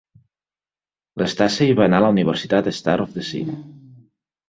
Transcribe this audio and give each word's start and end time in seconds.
L'Stasey 1.21 1.77
va 1.81 1.85
anar 1.89 2.01
a 2.01 2.07
la 2.07 2.11
Universitat 2.17 2.73
Star 2.81 2.99
of 3.07 3.17
the 3.19 3.31
Sea. 3.33 3.63